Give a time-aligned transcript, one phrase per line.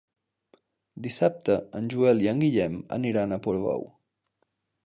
[1.07, 3.91] Dissabte en Joel i en Guillem aniran a Portbou.